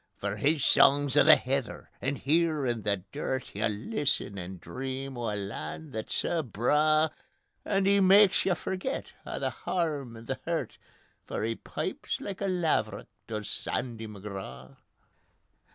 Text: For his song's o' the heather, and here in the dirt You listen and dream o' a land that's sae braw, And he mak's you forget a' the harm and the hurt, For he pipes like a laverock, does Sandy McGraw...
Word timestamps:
For 0.17 0.37
his 0.37 0.65
song's 0.65 1.15
o' 1.15 1.23
the 1.23 1.35
heather, 1.35 1.91
and 2.01 2.17
here 2.17 2.65
in 2.65 2.81
the 2.81 3.03
dirt 3.11 3.51
You 3.53 3.67
listen 3.67 4.35
and 4.39 4.59
dream 4.59 5.15
o' 5.15 5.29
a 5.29 5.35
land 5.37 5.93
that's 5.93 6.15
sae 6.15 6.41
braw, 6.41 7.09
And 7.63 7.85
he 7.85 7.99
mak's 7.99 8.43
you 8.43 8.55
forget 8.55 9.11
a' 9.27 9.37
the 9.39 9.51
harm 9.51 10.15
and 10.17 10.25
the 10.25 10.39
hurt, 10.43 10.79
For 11.27 11.43
he 11.43 11.53
pipes 11.53 12.19
like 12.19 12.41
a 12.41 12.47
laverock, 12.47 13.09
does 13.27 13.47
Sandy 13.47 14.07
McGraw... 14.07 14.75